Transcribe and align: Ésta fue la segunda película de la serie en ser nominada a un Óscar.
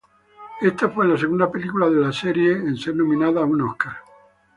Ésta 0.61 0.89
fue 0.89 1.07
la 1.07 1.15
segunda 1.15 1.51
película 1.51 1.87
de 1.87 1.97
la 1.99 2.11
serie 2.11 2.53
en 2.53 2.75
ser 2.75 2.95
nominada 2.95 3.41
a 3.41 3.45
un 3.45 3.61
Óscar. 3.61 3.97